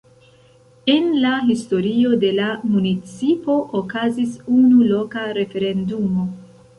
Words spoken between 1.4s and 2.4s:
historio de